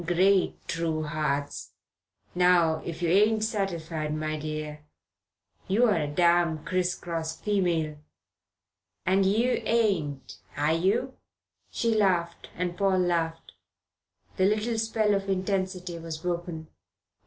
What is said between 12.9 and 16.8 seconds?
laughed. The little spell of intensity was broken.